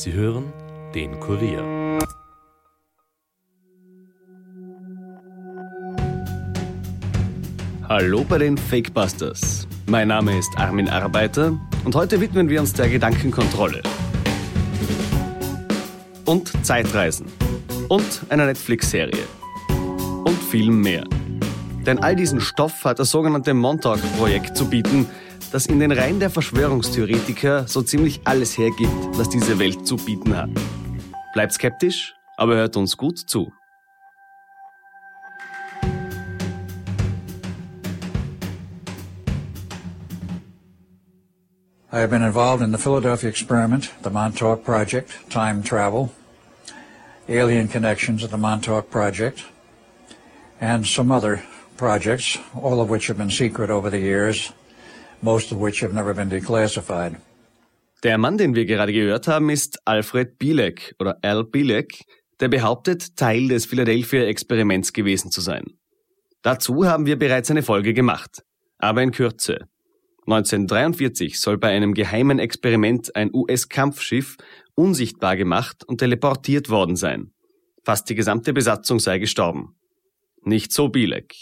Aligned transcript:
Sie 0.00 0.12
hören 0.12 0.52
den 0.94 1.18
Kurier. 1.18 1.98
Hallo 7.88 8.22
bei 8.22 8.38
den 8.38 8.56
Fakebusters. 8.56 9.66
Mein 9.86 10.06
Name 10.06 10.38
ist 10.38 10.56
Armin 10.56 10.88
Arbeiter 10.88 11.58
und 11.84 11.96
heute 11.96 12.20
widmen 12.20 12.48
wir 12.48 12.60
uns 12.60 12.72
der 12.74 12.88
Gedankenkontrolle. 12.88 13.82
Und 16.26 16.64
Zeitreisen. 16.64 17.26
Und 17.88 18.22
einer 18.28 18.46
Netflix-Serie. 18.46 19.24
Und 19.68 20.40
viel 20.48 20.70
mehr. 20.70 21.02
Denn 21.86 21.98
all 21.98 22.14
diesen 22.14 22.40
Stoff 22.40 22.84
hat 22.84 23.00
das 23.00 23.10
sogenannte 23.10 23.52
Montauk-Projekt 23.52 24.56
zu 24.56 24.70
bieten, 24.70 25.08
das 25.52 25.66
in 25.66 25.80
den 25.80 25.92
Reihen 25.92 26.20
der 26.20 26.30
Verschwörungstheoretiker 26.30 27.66
so 27.66 27.82
ziemlich 27.82 28.20
alles 28.24 28.56
hergibt, 28.58 28.92
was 29.12 29.28
diese 29.28 29.58
Welt 29.58 29.86
zu 29.86 29.96
bieten 29.96 30.36
hat. 30.36 30.50
Bleibt 31.32 31.52
skeptisch, 31.52 32.14
aber 32.36 32.56
hört 32.56 32.76
uns 32.76 32.96
gut 32.96 33.18
zu. 33.18 33.52
I 41.90 42.00
have 42.00 42.10
been 42.10 42.22
involved 42.22 42.62
in 42.62 42.70
the 42.70 42.78
Philadelphia 42.78 43.30
experiment, 43.30 43.90
the 44.02 44.10
Montauk 44.10 44.62
Project, 44.62 45.30
time 45.30 45.62
travel, 45.62 46.10
alien 47.28 47.66
connections 47.66 48.22
at 48.22 48.30
the 48.30 48.36
Montauk 48.36 48.90
Project, 48.90 49.44
and 50.60 50.86
some 50.86 51.10
other 51.10 51.42
projects, 51.78 52.38
all 52.54 52.80
of 52.80 52.90
which 52.90 53.06
have 53.06 53.16
been 53.16 53.30
secret 53.30 53.70
over 53.70 53.88
the 53.88 54.00
years, 54.00 54.52
most 55.22 55.52
of 55.52 55.60
which 55.60 55.82
have 55.82 55.94
never 55.94 56.14
been 56.14 56.30
declassified. 56.30 57.16
Der 58.04 58.16
Mann, 58.16 58.38
den 58.38 58.54
wir 58.54 58.64
gerade 58.64 58.92
gehört 58.92 59.26
haben, 59.26 59.50
ist 59.50 59.80
Alfred 59.84 60.38
Bielek 60.38 60.94
oder 61.00 61.18
Al 61.22 61.44
Bielek, 61.44 62.04
der 62.38 62.48
behauptet, 62.48 63.16
Teil 63.16 63.48
des 63.48 63.66
Philadelphia-Experiments 63.66 64.92
gewesen 64.92 65.32
zu 65.32 65.40
sein. 65.40 65.64
Dazu 66.42 66.86
haben 66.86 67.06
wir 67.06 67.18
bereits 67.18 67.50
eine 67.50 67.64
Folge 67.64 67.94
gemacht, 67.94 68.44
aber 68.78 69.02
in 69.02 69.10
Kürze. 69.10 69.66
1943 70.26 71.40
soll 71.40 71.58
bei 71.58 71.70
einem 71.70 71.94
geheimen 71.94 72.38
Experiment 72.38 73.16
ein 73.16 73.30
US-Kampfschiff 73.32 74.36
unsichtbar 74.74 75.36
gemacht 75.36 75.82
und 75.84 75.98
teleportiert 75.98 76.70
worden 76.70 76.94
sein. 76.94 77.32
Fast 77.82 78.08
die 78.10 78.14
gesamte 78.14 78.52
Besatzung 78.52 79.00
sei 79.00 79.18
gestorben. 79.18 79.74
Nicht 80.42 80.72
so 80.72 80.88
Bielek. 80.88 81.34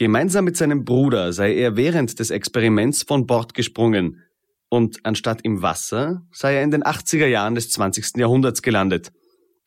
Gemeinsam 0.00 0.46
mit 0.46 0.56
seinem 0.56 0.84
Bruder 0.86 1.34
sei 1.34 1.54
er 1.54 1.76
während 1.76 2.18
des 2.20 2.30
Experiments 2.30 3.02
von 3.02 3.26
Bord 3.26 3.52
gesprungen 3.52 4.22
und 4.70 5.04
anstatt 5.04 5.42
im 5.42 5.60
Wasser 5.60 6.22
sei 6.32 6.54
er 6.54 6.62
in 6.62 6.70
den 6.70 6.82
80er 6.82 7.26
Jahren 7.26 7.54
des 7.54 7.68
20. 7.68 8.16
Jahrhunderts 8.16 8.62
gelandet. 8.62 9.12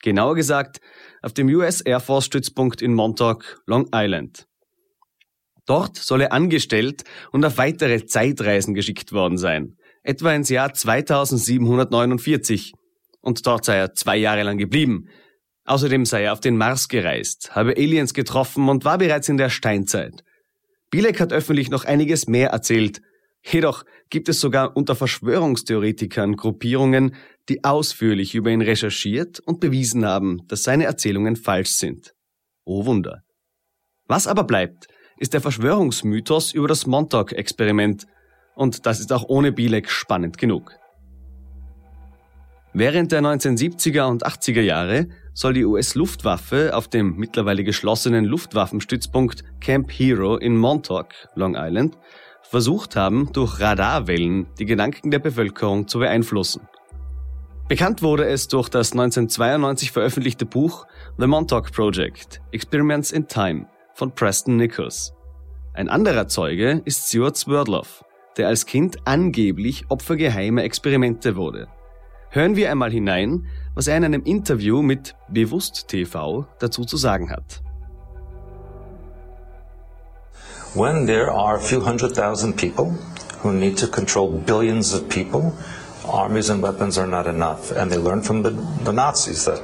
Genauer 0.02 0.34
gesagt 0.34 0.82
auf 1.22 1.34
dem 1.34 1.50
US 1.50 1.82
Air 1.82 2.00
Force 2.00 2.26
Stützpunkt 2.26 2.82
in 2.82 2.96
Montauk, 2.96 3.62
Long 3.68 3.90
Island. 3.94 4.48
Dort 5.68 5.98
soll 5.98 6.22
er 6.22 6.34
angestellt 6.34 7.04
und 7.32 7.46
auf 7.46 7.60
weitere 7.60 8.08
Zeitreisen 8.08 8.74
geschickt 8.74 9.14
worden 9.14 9.38
sein, 9.38 9.78
etwa 10.02 10.34
ins 10.34 10.50
Jahr 10.50 10.74
2749. 10.74 12.74
Und 13.22 13.46
dort 13.46 13.66
sei 13.66 13.76
er 13.76 13.94
zwei 13.94 14.18
Jahre 14.18 14.42
lang 14.42 14.58
geblieben, 14.58 15.10
Außerdem 15.66 16.06
sei 16.06 16.24
er 16.24 16.34
auf 16.34 16.42
den 16.42 16.58
Mars 16.58 16.90
gereist, 16.90 17.56
habe 17.56 17.72
Aliens 17.78 18.14
getroffen 18.14 18.68
und 18.68 18.84
war 18.84 18.98
bereits 18.98 19.30
in 19.30 19.38
der 19.38 19.50
Steinzeit. 19.50 20.24
Bilek 20.92 21.20
hat 21.20 21.32
öffentlich 21.32 21.70
noch 21.70 21.86
einiges 21.86 22.28
mehr 22.28 22.50
erzählt. 22.50 23.02
Jedoch 23.42 23.84
gibt 24.10 24.30
es 24.30 24.40
sogar 24.40 24.76
unter 24.76 24.96
Verschwörungstheoretikern 24.96 26.36
Gruppierungen, 26.36 27.16
die 27.50 27.64
ausführlich 27.64 28.36
über 28.36 28.52
ihn 28.52 28.62
recherchiert 28.62 29.40
und 29.40 29.60
bewiesen 29.60 30.06
haben, 30.06 30.46
dass 30.48 30.64
seine 30.64 30.86
Erzählungen 30.86 31.36
falsch 31.36 31.72
sind. 31.72 32.14
Oh 32.66 32.86
Wunder. 32.86 33.24
Was 34.08 34.28
aber 34.28 34.44
bleibt, 34.44 34.88
ist 35.18 35.34
der 35.34 35.42
Verschwörungsmythos 35.42 36.54
über 36.54 36.68
das 36.68 36.86
Montauk-Experiment. 36.86 38.06
Und 38.56 38.86
das 38.86 39.00
ist 39.00 39.12
auch 39.12 39.28
ohne 39.28 39.52
Bilek 39.52 39.90
spannend 39.90 40.38
genug. 40.38 40.74
Während 42.74 43.12
der 43.12 43.22
1970er 43.22 44.10
und 44.10 44.26
80er 44.26 44.62
Jahre 44.62 45.08
soll 45.34 45.54
die 45.54 45.66
US-Luftwaffe 45.66 46.76
auf 46.76 46.88
dem 46.88 47.16
mittlerweile 47.18 47.64
geschlossenen 47.64 48.26
Luftwaffenstützpunkt 48.26 49.44
Camp 49.60 49.92
Hero 49.92 50.38
in 50.38 50.58
Montauk, 50.58 51.08
Long 51.36 51.56
Island, 51.58 51.98
versucht 52.44 52.96
haben, 52.96 53.32
durch 53.34 53.60
Radarwellen 53.60 54.48
die 54.60 54.66
Gedanken 54.66 55.12
der 55.12 55.20
Bevölkerung 55.20 55.88
zu 55.88 56.00
beeinflussen. 56.00 56.68
Bekannt 57.68 58.02
wurde 58.02 58.28
es 58.28 58.48
durch 58.48 58.70
das 58.70 58.92
1992 58.92 59.92
veröffentlichte 59.92 60.46
Buch 60.46 60.86
The 61.18 61.28
Montauk 61.28 61.72
Project 61.72 62.42
Experiments 62.52 63.12
in 63.12 63.28
Time 63.28 63.68
von 63.96 64.14
Preston 64.14 64.58
Nichols. 64.58 65.14
Ein 65.74 65.90
anderer 65.90 66.28
Zeuge 66.28 66.82
ist 66.86 67.08
Stuart 67.08 67.38
Swerdloff, 67.38 68.04
der 68.38 68.50
als 68.50 68.66
Kind 68.66 68.98
angeblich 69.06 69.86
Opfer 69.90 70.18
geheimer 70.18 70.64
Experimente 70.64 71.36
wurde. 71.36 71.68
Hören 72.36 72.56
wir 72.56 72.72
einmal 72.72 72.90
hinein, 72.90 73.46
was 73.76 73.86
er 73.86 73.96
in 73.96 74.06
einem 74.06 74.24
Interview 74.24 74.82
mit 74.82 75.14
Bewusst 75.30 75.88
TV 75.88 76.48
dazu 76.58 76.84
zu 76.84 76.98
sagen 76.98 77.30
hat. 77.30 77.62
When 80.74 81.06
there 81.06 81.32
are 81.32 81.58
a 81.58 81.60
few 81.60 81.86
hundred 81.86 82.16
thousand 82.16 82.56
people 82.56 82.96
who 83.44 83.52
need 83.52 83.78
to 83.78 83.86
control 83.86 84.32
billions 84.32 84.96
of 84.96 85.08
people, 85.10 85.54
armies 86.12 86.50
and 86.50 86.64
weapons 86.64 86.98
are 86.98 87.06
not 87.06 87.28
enough. 87.28 87.72
And 87.72 87.92
they 87.92 88.00
learned 88.00 88.26
from 88.26 88.42
the, 88.42 88.50
the 88.84 88.92
Nazis 88.92 89.46
that 89.46 89.62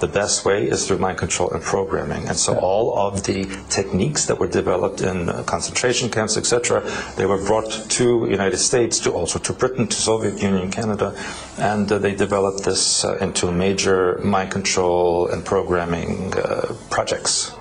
the 0.00 0.06
best 0.06 0.44
way 0.44 0.68
is 0.68 0.86
through 0.86 0.98
mind 0.98 1.18
control 1.18 1.50
and 1.50 1.62
programming. 1.62 2.28
And 2.28 2.36
so 2.36 2.58
all 2.58 2.96
of 2.98 3.24
the 3.24 3.44
techniques 3.68 4.26
that 4.26 4.38
were 4.38 4.48
developed 4.48 5.00
in 5.00 5.28
uh, 5.28 5.42
concentration 5.44 6.10
camps, 6.10 6.36
etc., 6.36 6.82
they 7.16 7.26
were 7.26 7.42
brought 7.42 7.70
to 7.70 8.26
United 8.28 8.58
States, 8.58 8.98
to 9.00 9.12
also 9.12 9.38
to 9.38 9.52
Britain, 9.52 9.88
to 9.88 9.96
Soviet 9.96 10.42
Union, 10.42 10.70
Canada, 10.70 11.14
and 11.58 11.90
uh, 11.90 11.98
they 11.98 12.14
developed 12.14 12.64
this 12.64 13.04
uh, 13.04 13.16
into 13.20 13.50
major 13.50 14.20
mind 14.22 14.50
control 14.50 15.28
and 15.28 15.44
programming 15.44 16.34
uh, 16.34 16.74
projects. 16.90 17.55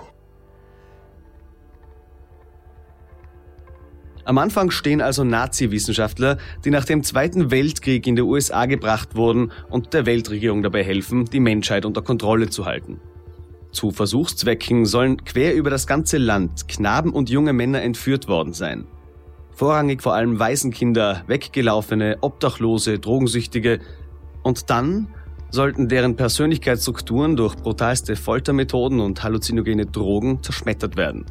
Am 4.26 4.40
Anfang 4.40 4.72
stehen 4.72 5.02
also 5.02 5.24
Nazi-Wissenschaftler, 5.24 6.40
die 6.66 6.72
nach 6.72 6.86
dem 6.86 7.04
Zweiten 7.04 7.52
Weltkrieg 7.52 8.08
in 8.08 8.16
die 8.16 8.24
USA 8.24 8.66
gebracht 8.66 9.16
wurden 9.16 9.52
und 9.70 9.94
der 9.94 10.08
Weltregierung 10.08 10.64
dabei 10.64 10.84
helfen, 10.84 11.26
die 11.26 11.40
Menschheit 11.40 11.86
unter 11.86 12.02
Kontrolle 12.02 12.50
zu 12.50 12.66
halten. 12.66 13.00
Zu 13.72 13.92
Versuchszwecken 13.92 14.86
sollen 14.86 15.24
quer 15.26 15.54
über 15.54 15.70
das 15.70 15.86
ganze 15.86 16.18
Land 16.18 16.68
Knaben 16.68 17.12
und 17.14 17.30
junge 17.30 17.54
Männer 17.54 17.84
entführt 17.84 18.28
worden 18.28 18.54
sein. 18.54 18.88
Vorrangig 19.52 20.02
vor 20.02 20.16
allem 20.16 20.40
Waisenkinder, 20.40 21.24
Weggelaufene, 21.28 22.18
Obdachlose, 22.22 22.98
Drogensüchtige. 22.98 23.80
Und 24.42 24.72
dann 24.72 25.10
sollten 25.52 25.88
deren 25.88 26.16
Persönlichkeitsstrukturen 26.16 27.36
durch 27.36 27.56
brutalste 27.56 28.16
Foltermethoden 28.16 29.00
und 29.00 29.24
halluzinogene 29.24 29.86
Drogen 29.86 30.42
zerschmettert 30.42 30.98
werden. 30.98 31.26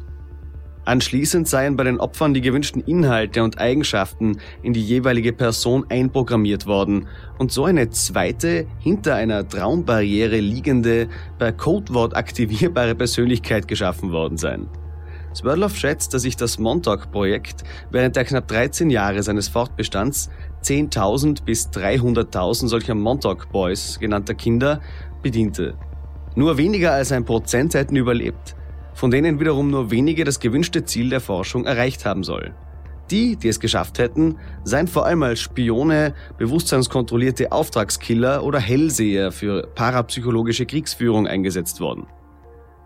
Anschließend 0.85 1.47
seien 1.47 1.75
bei 1.75 1.83
den 1.83 1.99
Opfern 1.99 2.35
die 2.35 2.41
gewünschten 2.41 2.81
Inhalte 2.83 3.43
und 3.43 3.57
Eigenschaften 3.57 4.37
in 4.61 4.73
die 4.73 4.83
jeweilige 4.83 5.33
Person 5.33 5.83
einprogrammiert 5.89 6.67
worden 6.67 7.07
und 7.39 7.51
so 7.51 7.65
eine 7.65 7.89
zweite, 7.89 8.67
hinter 8.77 9.15
einer 9.15 9.47
Traumbarriere 9.47 10.39
liegende, 10.39 11.07
per 11.39 11.53
Codewort 11.53 12.15
aktivierbare 12.15 12.93
Persönlichkeit 12.93 13.67
geschaffen 13.67 14.11
worden 14.11 14.37
sein. 14.37 14.69
Swerdloff 15.33 15.75
schätzt, 15.75 16.13
dass 16.13 16.21
sich 16.21 16.37
das 16.37 16.59
Montauk-Projekt 16.59 17.63
während 17.89 18.15
der 18.15 18.23
knapp 18.23 18.47
13 18.47 18.91
Jahre 18.91 19.23
seines 19.23 19.47
Fortbestands 19.49 20.29
10.000 20.63 21.43
bis 21.43 21.67
300.000 21.69 22.67
solcher 22.67 22.95
Montauk 22.95 23.51
Boys 23.51 23.97
genannter 23.99 24.35
Kinder 24.35 24.81
bediente. 25.23 25.73
Nur 26.35 26.57
weniger 26.57 26.91
als 26.91 27.11
ein 27.11 27.25
Prozent 27.25 27.73
hätten 27.73 27.95
überlebt 27.95 28.55
von 28.95 29.11
denen 29.11 29.39
wiederum 29.39 29.69
nur 29.69 29.91
wenige 29.91 30.23
das 30.23 30.39
gewünschte 30.39 30.85
Ziel 30.85 31.09
der 31.09 31.21
Forschung 31.21 31.65
erreicht 31.65 32.05
haben 32.05 32.23
soll. 32.23 32.55
Die, 33.11 33.35
die 33.35 33.49
es 33.49 33.59
geschafft 33.59 33.99
hätten, 33.99 34.37
seien 34.63 34.87
vor 34.87 35.05
allem 35.05 35.21
als 35.21 35.39
Spione, 35.39 36.15
bewusstseinskontrollierte 36.39 37.51
Auftragskiller 37.51 38.43
oder 38.43 38.59
Hellseher 38.59 39.31
für 39.31 39.67
parapsychologische 39.75 40.65
Kriegsführung 40.65 41.27
eingesetzt 41.27 41.79
worden. 41.79 42.07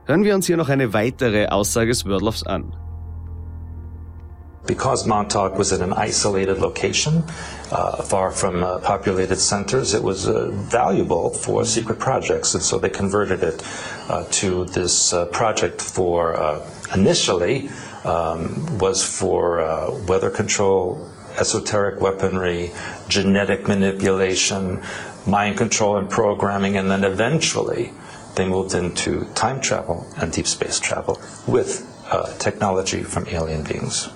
Hören 0.06 0.26
wir 0.26 0.36
uns 0.36 0.48
hier 0.48 0.58
noch 0.58 0.70
eine 0.70 0.92
weitere 0.92 1.48
Aussage 1.48 1.94
Swerdloffs 1.94 2.44
an. 2.44 2.76
Because 4.66 5.08
Montauk 5.08 5.58
was 5.58 5.72
in 5.72 5.82
an 5.82 5.94
isolated 5.94 6.60
location, 6.60 7.24
uh, 7.72 8.02
far 8.04 8.32
from 8.32 8.64
uh, 8.64 8.80
populated 8.80 9.38
centers, 9.38 9.94
it 9.94 10.04
was 10.04 10.28
uh, 10.28 10.50
valuable 10.52 11.30
for 11.30 11.66
secret 11.66 12.00
projects, 12.00 12.54
and 12.54 12.64
so 12.64 12.78
they 12.78 12.90
converted 12.90 13.44
it 13.44 13.64
uh, 14.10 14.26
to 14.32 14.66
this 14.66 15.14
uh, 15.14 15.26
project 15.28 15.82
for 15.82 16.36
uh, 16.36 16.68
initially 16.94 17.70
um, 18.04 18.78
was 18.80 19.04
for 19.04 19.58
weather 20.08 20.30
control 20.30 21.10
esoteric 21.38 22.02
weaponry, 22.02 22.72
genetic 23.08 23.68
manipulation, 23.68 24.82
mind 25.26 25.58
control 25.58 25.98
and 25.98 26.10
programming, 26.10 26.76
and 26.78 26.90
then 26.90 27.04
eventually 27.04 27.94
they 28.36 28.48
moved 28.48 28.74
into 28.74 29.26
time 29.36 29.62
travel 29.62 30.06
and 30.18 30.32
deep 30.32 30.48
space 30.48 30.80
travel 30.80 31.22
with 31.48 31.86
technology 32.40 33.04
from 33.04 33.28
alien 33.28 33.64
beings. 33.64 34.10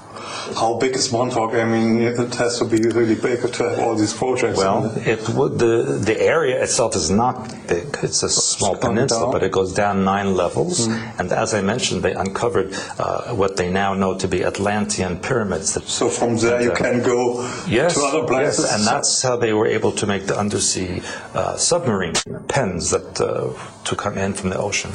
How 0.55 0.77
big 0.77 0.95
is 0.95 1.11
Montauk? 1.11 1.53
I 1.53 1.63
mean, 1.63 2.01
it 2.01 2.35
has 2.35 2.59
to 2.59 2.65
be 2.65 2.81
really 2.89 3.15
big 3.15 3.39
to 3.53 3.69
have 3.69 3.79
all 3.79 3.95
these 3.95 4.13
projects. 4.13 4.57
Well, 4.57 4.91
it 5.07 5.27
would, 5.29 5.59
the 5.59 5.99
the 6.09 6.21
area 6.21 6.61
itself 6.61 6.95
is 6.95 7.09
not 7.09 7.35
big. 7.67 7.87
It's 8.01 8.23
a 8.23 8.29
small 8.29 8.75
peninsula, 8.75 9.31
but 9.31 9.43
it 9.43 9.51
goes 9.51 9.73
down 9.73 10.03
nine 10.03 10.35
levels. 10.35 10.87
Mm. 10.87 11.19
And 11.19 11.31
as 11.31 11.53
I 11.53 11.61
mentioned, 11.61 12.03
they 12.03 12.13
uncovered 12.13 12.73
uh, 12.99 13.33
what 13.35 13.57
they 13.57 13.69
now 13.69 13.93
know 13.93 14.17
to 14.17 14.27
be 14.27 14.43
Atlantean 14.43 15.19
pyramids. 15.19 15.69
so 15.91 16.09
from 16.09 16.37
there 16.37 16.61
you 16.61 16.71
uh, 16.71 16.75
can 16.75 17.01
go 17.03 17.43
yes, 17.67 17.93
to 17.95 18.01
other 18.01 18.27
places. 18.27 18.65
Yes, 18.65 18.75
and 18.75 18.85
that's 18.85 19.21
how 19.21 19.35
they 19.37 19.53
were 19.53 19.67
able 19.67 19.91
to 19.93 20.05
make 20.05 20.27
the 20.27 20.37
undersea 20.37 21.01
uh, 21.33 21.55
submarine 21.57 22.15
pens 22.47 22.91
that 22.91 23.21
uh, 23.21 23.53
to 23.83 23.95
come 23.95 24.17
in 24.17 24.33
from 24.33 24.49
the 24.49 24.57
ocean. 24.57 24.91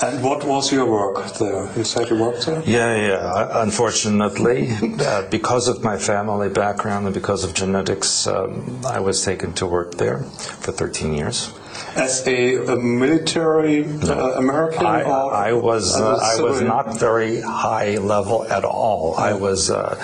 And 0.00 0.22
what 0.22 0.44
was 0.44 0.70
your 0.72 0.86
work 0.86 1.32
there? 1.38 1.68
You 1.76 1.82
said 1.82 2.08
you 2.08 2.16
worked 2.16 2.46
there? 2.46 2.62
Yeah, 2.64 2.94
yeah. 2.94 3.62
Unfortunately, 3.62 4.70
uh, 5.00 5.28
because 5.28 5.66
of 5.66 5.82
my 5.82 5.98
family 5.98 6.48
background 6.48 7.06
and 7.06 7.14
because 7.14 7.42
of 7.42 7.52
genetics, 7.52 8.26
um, 8.26 8.80
I 8.86 9.00
was 9.00 9.24
taken 9.24 9.54
to 9.54 9.66
work 9.66 9.94
there 9.94 10.18
for 10.18 10.70
13 10.70 11.14
years. 11.14 11.52
As 11.96 12.26
a, 12.28 12.56
a 12.66 12.76
military 12.76 13.84
uh, 13.84 14.38
American, 14.38 14.86
I, 14.86 15.02
I 15.02 15.52
was 15.52 15.96
uh, 16.00 16.18
I 16.22 16.40
was 16.40 16.60
not 16.60 16.98
very 16.98 17.40
high 17.40 17.98
level 17.98 18.44
at 18.44 18.64
all. 18.64 19.16
I 19.16 19.32
was 19.32 19.70
uh, 19.70 19.96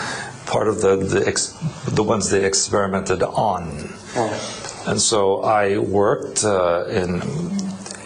part 0.46 0.68
of 0.68 0.80
the 0.80 0.96
the, 0.96 1.26
ex, 1.26 1.56
the 1.86 2.02
ones 2.02 2.30
they 2.30 2.44
experimented 2.44 3.22
on, 3.22 3.92
oh. 4.16 4.84
and 4.86 5.00
so 5.00 5.42
I 5.42 5.78
worked 5.78 6.44
uh, 6.44 6.86
in 6.88 7.20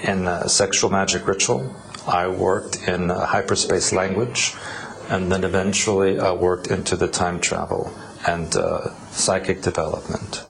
in 0.08 0.26
uh, 0.26 0.49
sexual 0.49 0.90
magic 0.90 1.26
ritual. 1.26 1.62
I 2.06 2.26
worked 2.28 2.88
in 2.88 3.10
uh, 3.10 3.26
hyperspace 3.26 3.93
language, 3.93 4.55
and 5.10 5.31
then 5.31 5.44
eventually 5.44 6.19
uh, 6.19 6.34
worked 6.34 6.69
into 6.70 6.96
the 6.96 7.08
time 7.08 7.40
travel 7.40 7.90
and 8.26 8.56
uh, 8.56 8.90
psychic 9.12 9.62
development. 9.62 10.46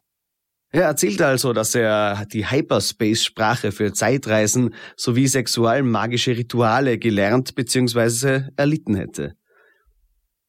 Er 0.70 0.82
erzählt 0.82 1.22
also, 1.22 1.55
dass 1.55 1.75
er 1.75 2.26
die 2.26 2.44
Hyperspace-Sprache 2.44 3.72
für 3.72 3.94
Zeitreisen 3.94 4.75
sowie 4.96 5.26
sexualmagische 5.26 6.37
Rituale 6.37 6.99
gelernt 6.99 7.54
bzw. 7.54 8.43
erlitten 8.56 8.94
hätte. 8.94 9.38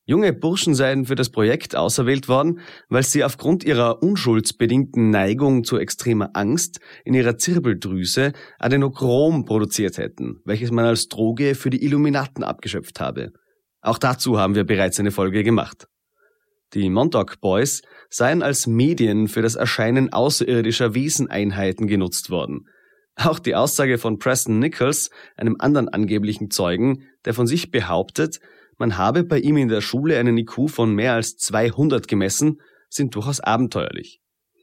Junge 0.09 0.33
Burschen 0.33 0.73
seien 0.73 1.05
für 1.05 1.13
das 1.13 1.29
Projekt 1.29 1.75
auserwählt 1.75 2.27
worden, 2.27 2.61
weil 2.87 3.03
sie 3.03 3.23
aufgrund 3.23 3.63
ihrer 3.63 4.01
unschuldsbedingten 4.01 5.11
Neigung 5.11 5.63
zu 5.63 5.77
extremer 5.77 6.31
Angst 6.33 6.79
in 7.05 7.13
ihrer 7.13 7.37
Zirbeldrüse 7.37 8.33
Adenochrom 8.57 9.45
produziert 9.45 9.99
hätten, 9.99 10.41
welches 10.45 10.71
man 10.71 10.85
als 10.85 11.09
Droge 11.09 11.53
für 11.53 11.69
die 11.69 11.83
Illuminaten 11.85 12.43
abgeschöpft 12.43 12.99
habe. 12.99 13.33
Auch 13.81 13.99
dazu 13.99 14.39
haben 14.39 14.55
wir 14.55 14.63
bereits 14.63 14.99
eine 14.99 15.11
Folge 15.11 15.43
gemacht. 15.43 15.85
Die 16.73 16.89
Montauk 16.89 17.39
Boys 17.39 17.83
seien 18.09 18.41
als 18.41 18.65
Medien 18.65 19.27
für 19.27 19.43
das 19.43 19.53
Erscheinen 19.53 20.11
außerirdischer 20.11 20.95
Weseneinheiten 20.95 21.85
genutzt 21.85 22.31
worden. 22.31 22.67
Auch 23.13 23.37
die 23.37 23.53
Aussage 23.53 23.99
von 23.99 24.17
Preston 24.17 24.57
Nichols, 24.57 25.11
einem 25.37 25.57
anderen 25.59 25.87
angeblichen 25.87 26.49
Zeugen, 26.49 27.03
der 27.25 27.35
von 27.35 27.45
sich 27.45 27.69
behauptet, 27.69 28.39
man 28.79 28.97
habe 28.97 29.23
bei 29.23 29.39
ihm 29.39 29.57
in 29.57 29.67
der 29.67 29.81
Schule 29.81 30.17
einen 30.17 30.37
IQ 30.37 30.69
von 30.69 30.95
mehr 30.95 31.13
als 31.13 31.37
200 31.37 32.07
gemessen, 32.07 32.61
sind 32.89 33.13
durchaus 33.13 33.39
abenteuerlich. 33.39 34.21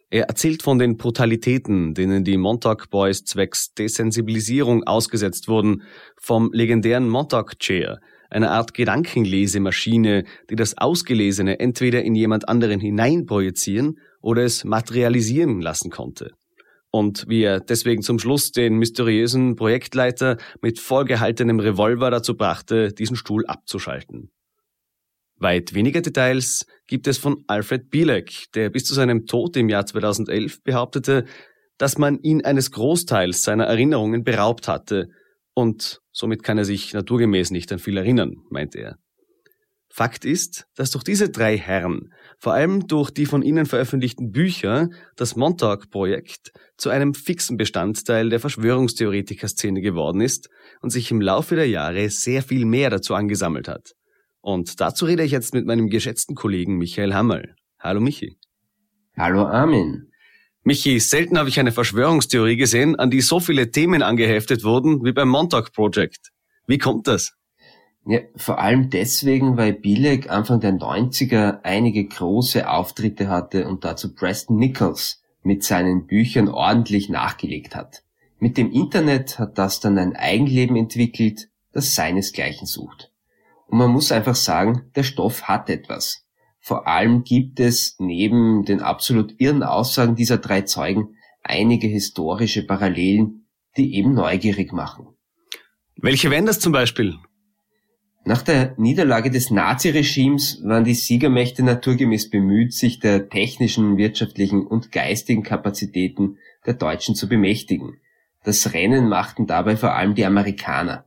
Er 0.08 0.24
erzählt 0.28 0.62
von 0.62 0.78
den 0.78 0.96
Brutalitäten, 0.96 1.94
denen 1.94 2.24
die 2.24 2.36
Montauk 2.36 2.90
Boys 2.90 3.24
zwecks 3.24 3.74
Desensibilisierung 3.74 4.84
ausgesetzt 4.84 5.48
wurden, 5.48 5.82
vom 6.16 6.50
legendären 6.52 7.08
Montauk 7.08 7.58
Chair, 7.58 8.00
einer 8.30 8.50
Art 8.50 8.74
Gedankenlesemaschine, 8.74 10.24
die 10.48 10.56
das 10.56 10.78
Ausgelesene 10.78 11.60
entweder 11.60 12.02
in 12.02 12.14
jemand 12.14 12.48
anderen 12.48 12.80
hineinprojizieren 12.80 13.98
oder 14.20 14.42
es 14.42 14.64
materialisieren 14.64 15.60
lassen 15.60 15.90
konnte 15.90 16.32
und 16.90 17.26
wie 17.28 17.42
er 17.42 17.60
deswegen 17.60 18.02
zum 18.02 18.18
Schluss 18.18 18.52
den 18.52 18.76
mysteriösen 18.78 19.56
Projektleiter 19.56 20.38
mit 20.62 20.78
vollgehaltenem 20.78 21.60
Revolver 21.60 22.10
dazu 22.10 22.36
brachte, 22.36 22.92
diesen 22.92 23.16
Stuhl 23.16 23.46
abzuschalten. 23.46 24.30
Weit 25.38 25.74
weniger 25.74 26.00
Details 26.00 26.66
gibt 26.86 27.06
es 27.06 27.18
von 27.18 27.44
Alfred 27.46 27.90
Bielek, 27.90 28.46
der 28.54 28.70
bis 28.70 28.84
zu 28.84 28.94
seinem 28.94 29.26
Tod 29.26 29.56
im 29.56 29.68
Jahr 29.68 29.84
2011 29.84 30.62
behauptete, 30.62 31.26
dass 31.76 31.98
man 31.98 32.18
ihn 32.22 32.42
eines 32.44 32.70
Großteils 32.70 33.42
seiner 33.42 33.64
Erinnerungen 33.64 34.24
beraubt 34.24 34.66
hatte 34.66 35.10
und 35.52 36.00
somit 36.10 36.42
kann 36.42 36.56
er 36.56 36.64
sich 36.64 36.94
naturgemäß 36.94 37.50
nicht 37.50 37.70
an 37.72 37.78
viel 37.78 37.98
erinnern, 37.98 38.36
meinte 38.48 38.78
er. 38.78 38.98
Fakt 39.88 40.24
ist, 40.24 40.66
dass 40.74 40.90
durch 40.90 41.04
diese 41.04 41.30
drei 41.30 41.56
Herren 41.56 42.12
vor 42.38 42.52
allem 42.52 42.86
durch 42.86 43.10
die 43.10 43.26
von 43.26 43.42
ihnen 43.42 43.66
veröffentlichten 43.66 44.30
Bücher, 44.30 44.88
das 45.16 45.36
Montauk-Projekt 45.36 46.52
zu 46.76 46.90
einem 46.90 47.14
fixen 47.14 47.56
Bestandteil 47.56 48.28
der 48.28 48.40
Verschwörungstheoretiker-Szene 48.40 49.80
geworden 49.80 50.20
ist 50.20 50.50
und 50.82 50.90
sich 50.90 51.10
im 51.10 51.20
Laufe 51.20 51.56
der 51.56 51.68
Jahre 51.68 52.10
sehr 52.10 52.42
viel 52.42 52.66
mehr 52.66 52.90
dazu 52.90 53.14
angesammelt 53.14 53.68
hat. 53.68 53.92
Und 54.40 54.80
dazu 54.80 55.06
rede 55.06 55.24
ich 55.24 55.32
jetzt 55.32 55.54
mit 55.54 55.66
meinem 55.66 55.88
geschätzten 55.88 56.34
Kollegen 56.34 56.76
Michael 56.76 57.14
Hammerl. 57.14 57.54
Hallo 57.80 58.00
Michi. 58.00 58.38
Hallo 59.16 59.46
Armin. 59.46 60.10
Michi, 60.62 61.00
selten 61.00 61.38
habe 61.38 61.48
ich 61.48 61.58
eine 61.58 61.72
Verschwörungstheorie 61.72 62.56
gesehen, 62.56 62.96
an 62.96 63.10
die 63.10 63.20
so 63.20 63.40
viele 63.40 63.70
Themen 63.70 64.02
angeheftet 64.02 64.62
wurden 64.62 65.04
wie 65.04 65.12
beim 65.12 65.28
Montauk 65.28 65.72
Project. 65.72 66.32
Wie 66.66 66.78
kommt 66.78 67.06
das? 67.06 67.34
Ja, 68.08 68.20
vor 68.36 68.60
allem 68.60 68.88
deswegen, 68.90 69.56
weil 69.56 69.72
Bilek 69.72 70.30
Anfang 70.30 70.60
der 70.60 70.72
90er 70.72 71.60
einige 71.64 72.06
große 72.06 72.70
Auftritte 72.70 73.28
hatte 73.28 73.66
und 73.66 73.84
dazu 73.84 74.14
Preston 74.14 74.58
Nichols 74.58 75.22
mit 75.42 75.64
seinen 75.64 76.06
Büchern 76.06 76.48
ordentlich 76.48 77.08
nachgelegt 77.08 77.74
hat. 77.74 78.04
Mit 78.38 78.58
dem 78.58 78.70
Internet 78.70 79.40
hat 79.40 79.58
das 79.58 79.80
dann 79.80 79.98
ein 79.98 80.14
Eigenleben 80.14 80.76
entwickelt, 80.76 81.48
das 81.72 81.96
seinesgleichen 81.96 82.66
sucht. 82.66 83.10
Und 83.66 83.78
man 83.78 83.90
muss 83.90 84.12
einfach 84.12 84.36
sagen, 84.36 84.90
der 84.94 85.02
Stoff 85.02 85.42
hat 85.42 85.68
etwas. 85.68 86.24
Vor 86.60 86.86
allem 86.86 87.24
gibt 87.24 87.58
es 87.58 87.96
neben 87.98 88.64
den 88.64 88.82
absolut 88.82 89.34
irren 89.38 89.64
Aussagen 89.64 90.14
dieser 90.14 90.38
drei 90.38 90.62
Zeugen 90.62 91.16
einige 91.42 91.88
historische 91.88 92.64
Parallelen, 92.64 93.46
die 93.76 93.96
eben 93.96 94.14
neugierig 94.14 94.72
machen. 94.72 95.08
Welche 95.96 96.30
wären 96.30 96.46
das 96.46 96.60
zum 96.60 96.72
Beispiel? 96.72 97.16
Nach 98.28 98.42
der 98.42 98.74
Niederlage 98.76 99.30
des 99.30 99.52
Naziregimes 99.52 100.60
waren 100.64 100.82
die 100.82 100.94
Siegermächte 100.94 101.62
naturgemäß 101.62 102.28
bemüht, 102.28 102.74
sich 102.74 102.98
der 102.98 103.28
technischen, 103.28 103.98
wirtschaftlichen 103.98 104.66
und 104.66 104.90
geistigen 104.90 105.44
Kapazitäten 105.44 106.36
der 106.66 106.74
Deutschen 106.74 107.14
zu 107.14 107.28
bemächtigen. 107.28 108.00
Das 108.42 108.74
Rennen 108.74 109.08
machten 109.08 109.46
dabei 109.46 109.76
vor 109.76 109.94
allem 109.94 110.16
die 110.16 110.24
Amerikaner. 110.24 111.04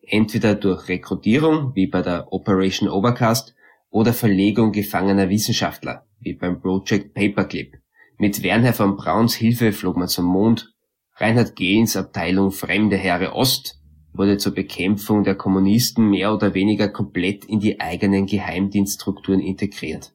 Entweder 0.00 0.54
durch 0.54 0.88
Rekrutierung, 0.88 1.74
wie 1.74 1.88
bei 1.88 2.00
der 2.00 2.32
Operation 2.32 2.88
Overcast, 2.88 3.54
oder 3.90 4.14
Verlegung 4.14 4.72
gefangener 4.72 5.28
Wissenschaftler, 5.28 6.06
wie 6.20 6.32
beim 6.32 6.58
Project 6.58 7.12
Paperclip. 7.12 7.76
Mit 8.16 8.42
Werner 8.42 8.72
von 8.72 8.96
Brauns 8.96 9.34
Hilfe 9.34 9.72
flog 9.72 9.98
man 9.98 10.08
zum 10.08 10.24
Mond, 10.24 10.72
Reinhard 11.16 11.54
Gehlens 11.54 11.98
Abteilung 11.98 12.50
Fremde 12.50 12.96
Heere 12.96 13.34
Ost 13.34 13.81
wurde 14.12 14.36
zur 14.38 14.54
Bekämpfung 14.54 15.24
der 15.24 15.34
Kommunisten 15.34 16.10
mehr 16.10 16.34
oder 16.34 16.54
weniger 16.54 16.88
komplett 16.88 17.44
in 17.44 17.60
die 17.60 17.80
eigenen 17.80 18.26
Geheimdienststrukturen 18.26 19.40
integriert. 19.40 20.12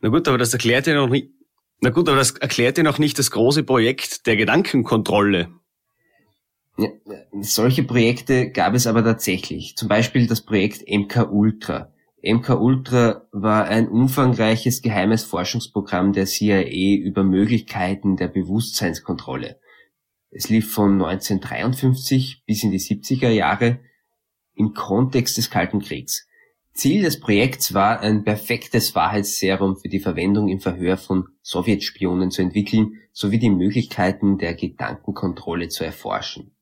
Na 0.00 0.08
gut, 0.08 0.26
aber 0.28 0.38
das 0.38 0.52
erklärt 0.52 0.86
ja 0.86 0.94
noch 0.94 1.08
nicht, 1.08 1.30
na 1.80 1.90
gut, 1.90 2.08
aber 2.08 2.18
das 2.18 2.32
erklärt 2.32 2.78
ja 2.78 2.84
noch 2.84 2.98
nicht 2.98 3.18
das 3.18 3.30
große 3.30 3.62
Projekt 3.62 4.26
der 4.26 4.36
Gedankenkontrolle. 4.36 5.48
Ja, 6.78 6.88
solche 7.40 7.82
Projekte 7.82 8.50
gab 8.50 8.74
es 8.74 8.86
aber 8.86 9.04
tatsächlich. 9.04 9.76
Zum 9.76 9.88
Beispiel 9.88 10.26
das 10.26 10.40
Projekt 10.40 10.88
MK 10.88 11.28
Ultra. 11.30 11.92
MK 12.22 12.50
Ultra 12.50 13.26
war 13.32 13.64
ein 13.64 13.88
umfangreiches 13.88 14.80
geheimes 14.80 15.24
Forschungsprogramm 15.24 16.12
der 16.12 16.26
CIA 16.26 16.96
über 16.96 17.24
Möglichkeiten 17.24 18.16
der 18.16 18.28
Bewusstseinskontrolle. 18.28 19.58
Es 20.34 20.48
lief 20.48 20.72
von 20.72 20.94
1953 20.94 22.44
bis 22.46 22.64
in 22.64 22.70
die 22.70 22.80
70er 22.80 23.28
Jahre 23.28 23.80
im 24.54 24.72
Kontext 24.72 25.36
des 25.36 25.50
Kalten 25.50 25.80
Kriegs. 25.80 26.26
Ziel 26.72 27.02
des 27.02 27.20
Projekts 27.20 27.74
war, 27.74 28.00
ein 28.00 28.24
perfektes 28.24 28.94
Wahrheitsserum 28.94 29.76
für 29.76 29.90
die 29.90 30.00
Verwendung 30.00 30.48
im 30.48 30.58
Verhör 30.58 30.96
von 30.96 31.28
Sowjetspionen 31.42 32.30
zu 32.30 32.40
entwickeln, 32.40 32.94
sowie 33.12 33.38
die 33.38 33.50
Möglichkeiten 33.50 34.38
der 34.38 34.54
Gedankenkontrolle 34.54 35.68
zu 35.68 35.84
erforschen. 35.84 36.52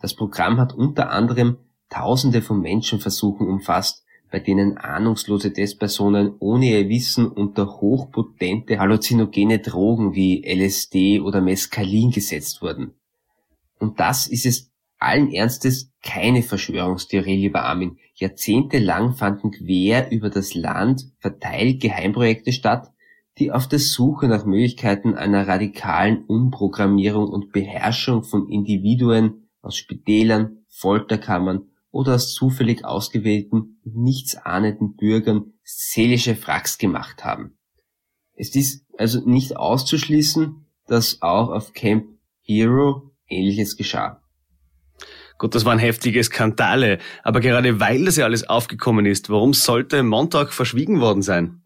Das 0.00 0.14
Programm 0.14 0.58
hat 0.58 0.72
unter 0.72 1.10
anderem 1.10 1.58
Tausende 1.90 2.40
von 2.40 2.60
Menschenversuchen 2.60 3.48
umfasst, 3.48 4.04
bei 4.30 4.38
denen 4.38 4.78
ahnungslose 4.78 5.52
Testpersonen 5.52 6.34
ohne 6.38 6.66
ihr 6.66 6.88
Wissen 6.88 7.26
unter 7.26 7.80
hochpotente 7.80 8.78
halluzinogene 8.78 9.58
Drogen 9.58 10.14
wie 10.14 10.44
LSD 10.44 11.20
oder 11.20 11.40
Mescalin 11.40 12.12
gesetzt 12.12 12.62
wurden. 12.62 12.92
Und 13.78 14.00
das 14.00 14.26
ist 14.26 14.46
es 14.46 14.70
allen 14.98 15.30
Ernstes 15.30 15.92
keine 16.02 16.42
Verschwörungstheorie, 16.42 17.36
lieber 17.36 17.64
Armin. 17.64 17.98
Jahrzehntelang 18.14 19.14
fanden 19.14 19.52
quer 19.52 20.10
über 20.10 20.30
das 20.30 20.54
Land 20.54 21.12
verteilt 21.18 21.80
Geheimprojekte 21.80 22.52
statt, 22.52 22.92
die 23.38 23.52
auf 23.52 23.68
der 23.68 23.78
Suche 23.78 24.26
nach 24.26 24.44
Möglichkeiten 24.44 25.14
einer 25.14 25.46
radikalen 25.46 26.24
Umprogrammierung 26.24 27.28
und 27.28 27.52
Beherrschung 27.52 28.24
von 28.24 28.48
Individuen 28.48 29.48
aus 29.62 29.76
Spitälern, 29.76 30.64
Folterkammern 30.68 31.68
oder 31.90 32.16
aus 32.16 32.34
zufällig 32.34 32.84
ausgewählten, 32.84 33.80
nichtsahnenden 33.84 34.96
Bürgern 34.96 35.52
seelische 35.62 36.34
Fracks 36.34 36.78
gemacht 36.78 37.24
haben. 37.24 37.58
Es 38.34 38.54
ist 38.54 38.84
also 38.96 39.20
nicht 39.28 39.56
auszuschließen, 39.56 40.66
dass 40.86 41.22
auch 41.22 41.50
auf 41.50 41.72
Camp 41.72 42.06
Hero 42.40 43.07
Ähnliches 43.28 43.76
geschah. 43.76 44.22
Gut, 45.38 45.54
das 45.54 45.64
waren 45.64 45.78
heftige 45.78 46.22
Skandale, 46.24 46.98
aber 47.22 47.40
gerade 47.40 47.78
weil 47.78 48.04
das 48.04 48.16
ja 48.16 48.24
alles 48.24 48.48
aufgekommen 48.48 49.06
ist, 49.06 49.30
warum 49.30 49.54
sollte 49.54 50.02
Montag 50.02 50.52
verschwiegen 50.52 51.00
worden 51.00 51.22
sein? 51.22 51.62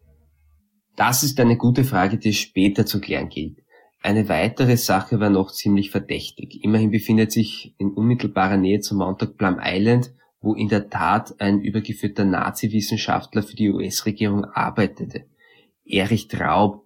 Das 0.95 1.23
ist 1.23 1.39
eine 1.39 1.57
gute 1.57 1.83
Frage, 1.83 2.17
die 2.17 2.33
später 2.33 2.85
zu 2.85 3.01
klären 3.01 3.29
gilt. 3.29 3.57
Eine 4.03 4.29
weitere 4.29 4.77
Sache 4.77 5.19
war 5.19 5.29
noch 5.29 5.51
ziemlich 5.51 5.89
verdächtig. 5.89 6.63
Immerhin 6.63 6.91
befindet 6.91 7.31
sich 7.31 7.73
in 7.79 7.89
unmittelbarer 7.91 8.57
Nähe 8.57 8.81
zu 8.81 8.95
Montauk 8.95 9.37
Plum 9.37 9.59
Island, 9.63 10.13
wo 10.41 10.53
in 10.53 10.67
der 10.67 10.89
Tat 10.89 11.39
ein 11.39 11.61
übergeführter 11.61 12.25
Nazi-Wissenschaftler 12.25 13.41
für 13.43 13.55
die 13.55 13.71
US-Regierung 13.71 14.43
arbeitete. 14.43 15.25
Erich 15.85 16.27
Traub, 16.27 16.82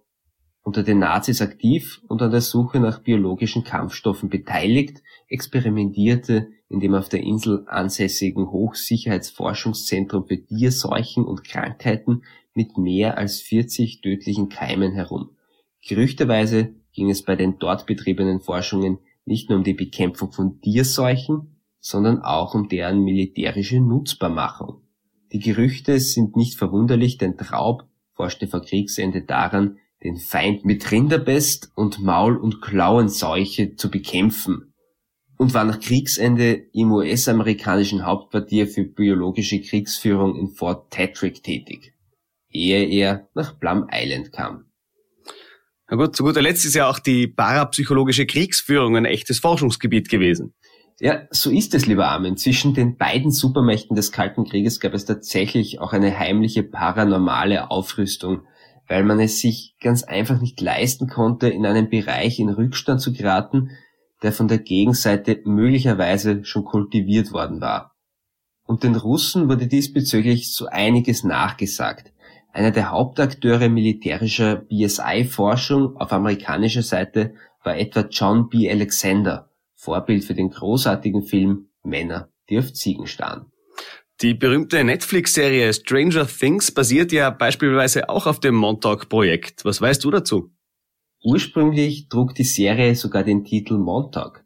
unter 0.68 0.82
den 0.82 0.98
Nazis 0.98 1.40
aktiv 1.40 2.02
und 2.08 2.20
an 2.20 2.30
der 2.30 2.42
Suche 2.42 2.78
nach 2.78 2.98
biologischen 2.98 3.64
Kampfstoffen 3.64 4.28
beteiligt, 4.28 5.02
experimentierte 5.26 6.50
in 6.68 6.78
dem 6.78 6.92
auf 6.94 7.08
der 7.08 7.22
Insel 7.22 7.64
ansässigen 7.68 8.50
Hochsicherheitsforschungszentrum 8.50 10.26
für 10.26 10.44
Tierseuchen 10.44 11.24
und 11.24 11.42
Krankheiten 11.42 12.22
mit 12.52 12.76
mehr 12.76 13.16
als 13.16 13.40
40 13.40 14.02
tödlichen 14.02 14.50
Keimen 14.50 14.92
herum. 14.92 15.30
Gerüchteweise 15.88 16.74
ging 16.92 17.08
es 17.08 17.22
bei 17.24 17.34
den 17.34 17.58
dort 17.58 17.86
betriebenen 17.86 18.40
Forschungen 18.40 18.98
nicht 19.24 19.48
nur 19.48 19.56
um 19.56 19.64
die 19.64 19.72
Bekämpfung 19.72 20.32
von 20.32 20.60
Tierseuchen, 20.60 21.62
sondern 21.80 22.20
auch 22.20 22.54
um 22.54 22.68
deren 22.68 23.02
militärische 23.04 23.80
Nutzbarmachung. 23.80 24.82
Die 25.32 25.40
Gerüchte 25.40 25.98
sind 25.98 26.36
nicht 26.36 26.58
verwunderlich, 26.58 27.16
denn 27.16 27.38
Traub 27.38 27.84
forschte 28.12 28.48
vor 28.48 28.60
Kriegsende 28.60 29.22
daran, 29.22 29.78
den 30.02 30.16
Feind 30.16 30.64
mit 30.64 30.90
Rinderpest 30.90 31.72
und 31.74 32.00
Maul- 32.00 32.36
und 32.36 32.60
Klauenseuche 32.60 33.74
zu 33.74 33.90
bekämpfen 33.90 34.72
und 35.36 35.54
war 35.54 35.64
nach 35.64 35.80
Kriegsende 35.80 36.52
im 36.72 36.92
US-amerikanischen 36.92 38.04
Hauptquartier 38.04 38.66
für 38.66 38.84
biologische 38.84 39.60
Kriegsführung 39.60 40.36
in 40.36 40.50
Fort 40.50 40.90
Tetrick 40.90 41.42
tätig, 41.42 41.94
ehe 42.50 42.84
er 42.86 43.28
nach 43.34 43.58
Plum 43.58 43.88
Island 43.92 44.32
kam. 44.32 44.64
Na 45.90 45.96
gut, 45.96 46.14
zu 46.14 46.22
guter 46.22 46.42
Letzt 46.42 46.66
ist 46.66 46.74
ja 46.74 46.88
auch 46.88 46.98
die 46.98 47.26
parapsychologische 47.26 48.26
Kriegsführung 48.26 48.96
ein 48.96 49.06
echtes 49.06 49.38
Forschungsgebiet 49.38 50.08
gewesen. 50.10 50.52
Ja, 51.00 51.22
so 51.30 51.50
ist 51.50 51.74
es, 51.74 51.86
lieber 51.86 52.08
Armin. 52.08 52.36
Zwischen 52.36 52.74
den 52.74 52.96
beiden 52.96 53.30
Supermächten 53.30 53.94
des 53.94 54.10
Kalten 54.10 54.44
Krieges 54.44 54.80
gab 54.80 54.94
es 54.94 55.04
tatsächlich 55.04 55.80
auch 55.80 55.92
eine 55.92 56.18
heimliche 56.18 56.64
paranormale 56.64 57.70
Aufrüstung, 57.70 58.42
weil 58.88 59.04
man 59.04 59.20
es 59.20 59.40
sich 59.40 59.74
ganz 59.80 60.02
einfach 60.02 60.40
nicht 60.40 60.60
leisten 60.60 61.08
konnte, 61.08 61.48
in 61.48 61.66
einen 61.66 61.90
Bereich 61.90 62.38
in 62.40 62.48
Rückstand 62.48 63.00
zu 63.00 63.12
geraten, 63.12 63.70
der 64.22 64.32
von 64.32 64.48
der 64.48 64.58
Gegenseite 64.58 65.40
möglicherweise 65.44 66.44
schon 66.44 66.64
kultiviert 66.64 67.32
worden 67.32 67.60
war. 67.60 67.94
Und 68.64 68.82
den 68.82 68.96
Russen 68.96 69.48
wurde 69.48 69.66
diesbezüglich 69.66 70.52
so 70.52 70.66
einiges 70.66 71.22
nachgesagt. 71.22 72.12
Einer 72.52 72.70
der 72.70 72.90
Hauptakteure 72.90 73.68
militärischer 73.68 74.56
BSI-Forschung 74.56 75.96
auf 75.96 76.12
amerikanischer 76.12 76.82
Seite 76.82 77.34
war 77.62 77.76
etwa 77.76 78.06
John 78.10 78.48
B. 78.48 78.70
Alexander, 78.70 79.50
Vorbild 79.74 80.24
für 80.24 80.34
den 80.34 80.50
großartigen 80.50 81.22
Film 81.22 81.68
Männer, 81.82 82.30
die 82.48 82.58
auf 82.58 82.72
Ziegen 82.72 83.06
starren. 83.06 83.52
Die 84.20 84.34
berühmte 84.34 84.82
Netflix-Serie 84.82 85.72
Stranger 85.72 86.26
Things 86.26 86.72
basiert 86.72 87.12
ja 87.12 87.30
beispielsweise 87.30 88.08
auch 88.08 88.26
auf 88.26 88.40
dem 88.40 88.54
Montauk-Projekt. 88.56 89.64
Was 89.64 89.80
weißt 89.80 90.04
du 90.04 90.10
dazu? 90.10 90.50
Ursprünglich 91.22 92.08
trug 92.08 92.34
die 92.34 92.44
Serie 92.44 92.94
sogar 92.94 93.24
den 93.24 93.44
Titel 93.44 93.78
Montauk. 93.78 94.44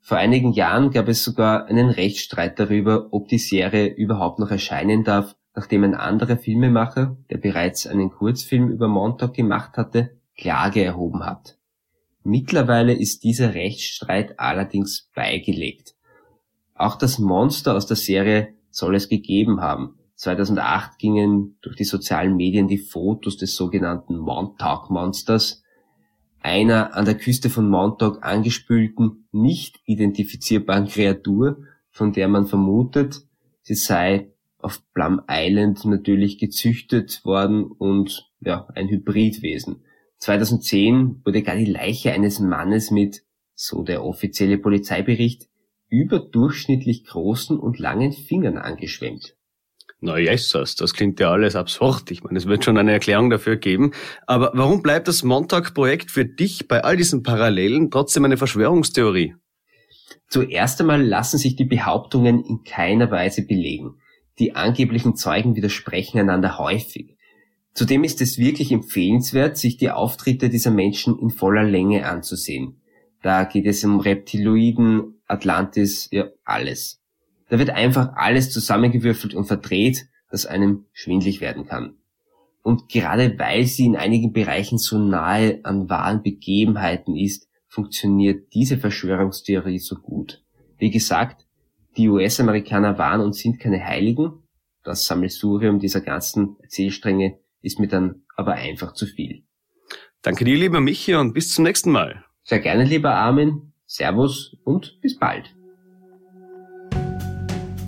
Vor 0.00 0.18
einigen 0.18 0.52
Jahren 0.52 0.90
gab 0.90 1.08
es 1.08 1.24
sogar 1.24 1.66
einen 1.66 1.88
Rechtsstreit 1.88 2.58
darüber, 2.58 3.08
ob 3.12 3.28
die 3.28 3.38
Serie 3.38 3.86
überhaupt 3.86 4.38
noch 4.38 4.50
erscheinen 4.50 5.04
darf 5.04 5.34
nachdem 5.54 5.84
ein 5.84 5.94
anderer 5.94 6.36
Filmemacher, 6.36 7.16
der 7.30 7.38
bereits 7.38 7.86
einen 7.86 8.10
Kurzfilm 8.10 8.70
über 8.70 8.88
Montauk 8.88 9.34
gemacht 9.34 9.76
hatte, 9.76 10.16
Klage 10.36 10.82
erhoben 10.82 11.24
hat. 11.24 11.56
Mittlerweile 12.24 12.92
ist 12.92 13.22
dieser 13.22 13.54
Rechtsstreit 13.54 14.38
allerdings 14.40 15.10
beigelegt. 15.14 15.94
Auch 16.74 16.96
das 16.96 17.18
Monster 17.18 17.76
aus 17.76 17.86
der 17.86 17.96
Serie 17.96 18.54
soll 18.74 18.96
es 18.96 19.08
gegeben 19.08 19.60
haben. 19.60 19.98
2008 20.16 20.98
gingen 20.98 21.56
durch 21.62 21.76
die 21.76 21.84
sozialen 21.84 22.36
Medien 22.36 22.66
die 22.66 22.78
Fotos 22.78 23.36
des 23.36 23.54
sogenannten 23.54 24.18
Montauk 24.18 24.90
Monsters, 24.90 25.62
einer 26.40 26.94
an 26.94 27.04
der 27.04 27.16
Küste 27.16 27.50
von 27.50 27.68
Montauk 27.68 28.24
angespülten, 28.24 29.26
nicht 29.32 29.80
identifizierbaren 29.86 30.88
Kreatur, 30.88 31.62
von 31.90 32.12
der 32.12 32.28
man 32.28 32.46
vermutet, 32.46 33.22
sie 33.62 33.74
sei 33.74 34.32
auf 34.58 34.82
Plum 34.92 35.22
Island 35.28 35.84
natürlich 35.84 36.38
gezüchtet 36.38 37.24
worden 37.24 37.64
und 37.64 38.30
ja, 38.40 38.66
ein 38.74 38.88
Hybridwesen. 38.88 39.84
2010 40.18 41.22
wurde 41.24 41.42
gar 41.42 41.56
die 41.56 41.64
Leiche 41.64 42.12
eines 42.12 42.40
Mannes 42.40 42.90
mit, 42.90 43.22
so 43.54 43.82
der 43.82 44.04
offizielle 44.04 44.58
Polizeibericht, 44.58 45.48
überdurchschnittlich 45.94 47.04
großen 47.04 47.58
und 47.58 47.78
langen 47.78 48.12
Fingern 48.12 48.58
angeschwemmt. 48.58 49.36
Na 50.00 50.18
Jesus, 50.18 50.74
das 50.74 50.92
klingt 50.92 51.20
ja 51.20 51.30
alles 51.30 51.56
absurd. 51.56 52.10
Ich 52.10 52.24
meine, 52.24 52.36
es 52.36 52.46
wird 52.46 52.64
schon 52.64 52.76
eine 52.76 52.92
Erklärung 52.92 53.30
dafür 53.30 53.56
geben. 53.56 53.92
Aber 54.26 54.50
warum 54.54 54.82
bleibt 54.82 55.08
das 55.08 55.22
Montag-Projekt 55.22 56.10
für 56.10 56.24
dich 56.26 56.68
bei 56.68 56.82
all 56.82 56.96
diesen 56.96 57.22
Parallelen 57.22 57.90
trotzdem 57.90 58.24
eine 58.24 58.36
Verschwörungstheorie? 58.36 59.36
Zuerst 60.28 60.80
einmal 60.80 61.02
lassen 61.02 61.38
sich 61.38 61.56
die 61.56 61.64
Behauptungen 61.64 62.44
in 62.44 62.64
keiner 62.64 63.10
Weise 63.10 63.46
belegen. 63.46 64.00
Die 64.38 64.56
angeblichen 64.56 65.14
Zeugen 65.14 65.54
widersprechen 65.54 66.18
einander 66.18 66.58
häufig. 66.58 67.16
Zudem 67.72 68.04
ist 68.04 68.20
es 68.20 68.36
wirklich 68.36 68.72
empfehlenswert, 68.72 69.56
sich 69.56 69.76
die 69.76 69.90
Auftritte 69.90 70.48
dieser 70.48 70.70
Menschen 70.70 71.18
in 71.18 71.30
voller 71.30 71.64
Länge 71.64 72.06
anzusehen. 72.06 72.80
Da 73.24 73.44
geht 73.44 73.64
es 73.64 73.82
um 73.84 74.00
Reptiloiden, 74.00 75.14
Atlantis, 75.26 76.10
ja 76.10 76.28
alles. 76.44 77.00
Da 77.48 77.58
wird 77.58 77.70
einfach 77.70 78.12
alles 78.16 78.50
zusammengewürfelt 78.50 79.34
und 79.34 79.46
verdreht, 79.46 80.08
dass 80.30 80.44
einem 80.44 80.84
schwindlig 80.92 81.40
werden 81.40 81.64
kann. 81.64 81.94
Und 82.62 82.90
gerade 82.90 83.38
weil 83.38 83.64
sie 83.64 83.86
in 83.86 83.96
einigen 83.96 84.34
Bereichen 84.34 84.76
so 84.76 84.98
nahe 84.98 85.60
an 85.62 85.88
wahren 85.88 86.22
Begebenheiten 86.22 87.16
ist, 87.16 87.48
funktioniert 87.66 88.52
diese 88.52 88.76
Verschwörungstheorie 88.76 89.78
so 89.78 89.96
gut. 89.96 90.44
Wie 90.76 90.90
gesagt, 90.90 91.46
die 91.96 92.10
US-Amerikaner 92.10 92.98
waren 92.98 93.22
und 93.22 93.34
sind 93.34 93.58
keine 93.58 93.82
Heiligen. 93.82 94.42
Das 94.82 95.06
Sammelsurium 95.06 95.78
dieser 95.78 96.02
ganzen 96.02 96.58
Erzählstränge 96.60 97.38
ist 97.62 97.78
mir 97.80 97.88
dann 97.88 98.24
aber 98.36 98.52
einfach 98.52 98.92
zu 98.92 99.06
viel. 99.06 99.44
Danke 100.20 100.44
dir, 100.44 100.58
lieber 100.58 100.82
Michi, 100.82 101.14
und 101.14 101.32
bis 101.32 101.54
zum 101.54 101.64
nächsten 101.64 101.90
Mal. 101.90 102.22
Sehr 102.46 102.60
gerne, 102.60 102.84
lieber 102.84 103.14
Armin. 103.14 103.72
Servus 103.86 104.54
und 104.64 104.98
bis 105.00 105.18
bald. 105.18 105.54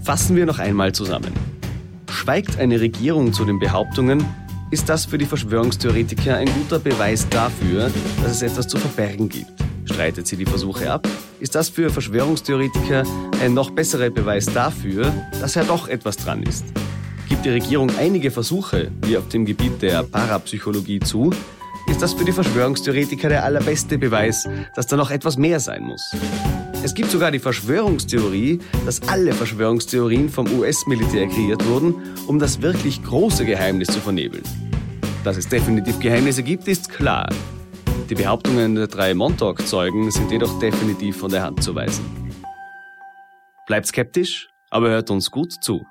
Fassen 0.03 0.35
wir 0.35 0.47
noch 0.47 0.59
einmal 0.59 0.93
zusammen. 0.93 1.33
Schweigt 2.11 2.59
eine 2.59 2.81
Regierung 2.81 3.35
zu 3.35 3.45
den 3.45 3.59
Behauptungen, 3.59 4.25
ist 4.71 4.89
das 4.89 5.05
für 5.05 5.19
die 5.19 5.27
Verschwörungstheoretiker 5.27 6.39
ein 6.39 6.49
guter 6.49 6.79
Beweis 6.79 7.29
dafür, 7.29 7.91
dass 8.23 8.33
es 8.33 8.43
etwas 8.43 8.67
zu 8.67 8.79
verbergen 8.79 9.29
gibt. 9.29 9.53
Streitet 9.85 10.27
sie 10.27 10.37
die 10.37 10.47
Versuche 10.47 10.91
ab, 10.91 11.07
ist 11.39 11.55
das 11.55 11.69
für 11.69 11.91
Verschwörungstheoretiker 11.91 13.05
ein 13.43 13.53
noch 13.53 13.71
besserer 13.71 14.09
Beweis 14.09 14.47
dafür, 14.47 15.13
dass 15.39 15.55
ja 15.55 15.65
doch 15.65 15.87
etwas 15.89 16.17
dran 16.17 16.43
ist. 16.43 16.65
Gibt 17.29 17.45
die 17.45 17.51
Regierung 17.51 17.91
einige 17.99 18.31
Versuche, 18.31 18.91
wie 19.03 19.19
auf 19.19 19.29
dem 19.29 19.45
Gebiet 19.45 19.83
der 19.83 20.03
Parapsychologie 20.03 21.01
zu, 21.01 21.33
ist 21.88 22.02
das 22.02 22.14
für 22.14 22.25
die 22.25 22.33
Verschwörungstheoretiker 22.33 23.28
der 23.28 23.45
allerbeste 23.45 23.99
Beweis, 23.99 24.49
dass 24.75 24.87
da 24.87 24.97
noch 24.97 25.11
etwas 25.11 25.37
mehr 25.37 25.61
sein 25.61 25.83
muss. 25.83 26.14
Es 26.83 26.95
gibt 26.95 27.11
sogar 27.11 27.31
die 27.31 27.38
Verschwörungstheorie, 27.38 28.61
dass 28.85 29.02
alle 29.09 29.33
Verschwörungstheorien 29.33 30.28
vom 30.28 30.47
US-Militär 30.59 31.26
kreiert 31.26 31.66
wurden, 31.66 31.95
um 32.26 32.38
das 32.38 32.62
wirklich 32.62 33.02
große 33.02 33.45
Geheimnis 33.45 33.88
zu 33.88 34.00
vernebeln. 34.00 34.45
Dass 35.25 35.37
es 35.37 35.49
definitiv 35.49 35.99
Geheimnisse 35.99 36.43
gibt, 36.43 36.69
ist 36.69 36.90
klar. 36.90 37.28
Die 38.09 38.14
Behauptungen 38.14 38.76
der 38.76 38.87
drei 38.87 39.14
Montauk-Zeugen 39.14 40.12
sind 40.12 40.31
jedoch 40.31 40.59
definitiv 40.61 41.16
von 41.16 41.31
der 41.31 41.43
Hand 41.43 41.64
zu 41.64 41.75
weisen. 41.75 42.05
Bleibt 43.66 43.88
skeptisch, 43.88 44.49
aber 44.71 44.90
hört 44.90 45.11
uns 45.11 45.31
gut 45.31 45.52
zu. 45.61 45.85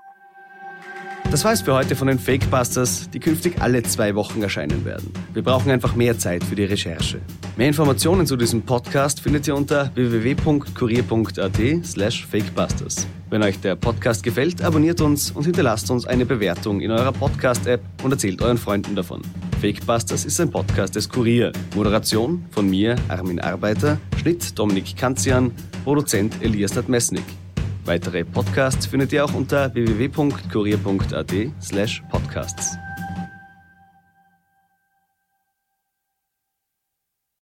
Das 1.32 1.44
war 1.44 1.51
es 1.51 1.62
für 1.62 1.74
heute 1.74 1.96
von 1.96 2.08
den 2.08 2.20
Fakebusters, 2.20 3.10
die 3.10 3.20
künftig 3.20 3.62
alle 3.62 3.84
zwei 3.84 4.15
Wochen 4.15 4.41
erscheinen 4.41 4.86
werden. 4.86 5.12
Wir 5.34 5.44
brauchen 5.44 5.70
einfach 5.72 5.96
mehr 5.96 6.17
Zeit 6.17 6.44
für 6.44 6.55
die 6.55 6.63
Recherche. 6.63 7.20
Mehr 7.58 7.67
Informationen 7.67 8.25
zu 8.25 8.38
diesem 8.38 8.62
Podcast 8.62 9.20
findet 9.20 9.48
ihr 9.48 9.55
unter 9.55 9.91
www.kurier.at 9.96 11.86
slash 11.86 12.25
fakebusters. 12.25 13.08
Wenn 13.29 13.44
euch 13.44 13.60
der 13.60 13.75
Podcast 13.75 14.24
gefällt, 14.24 14.63
abonniert 14.63 15.01
uns 15.01 15.32
und 15.32 15.44
hinterlasst 15.44 15.89
uns 15.91 16.05
eine 16.05 16.25
Bewertung 16.25 16.79
in 16.79 16.91
eurer 16.91 17.12
Podcast-App 17.12 17.82
und 18.03 18.12
erzählt 18.12 18.41
euren 18.41 18.58
Freunden 18.58 18.96
davon. 18.96 19.22
Fakebusters 19.60 20.25
ist 20.25 20.39
ein 20.39 20.51
Podcast 20.51 20.96
des 20.96 21.10
Kurier. 21.10 21.51
Moderation 21.75 22.46
von 22.51 22.70
mir, 22.70 22.96
Armin 23.10 23.39
Arbeiter, 23.39 23.98
Schnitt 24.22 24.58
Dominik 24.58 24.96
Kanzian, 24.96 25.51
Produzent 25.84 26.36
Elias 26.41 26.75
Nadmesnik. 26.75 27.24
Weitere 27.86 28.25
Podcasts 28.25 28.88
findet 28.88 29.13
ihr 29.13 29.24
auch 29.24 29.34
unter 29.34 29.74
www.kurier.at 29.74 31.34
slash 31.62 32.04
podcasts. 32.10 32.77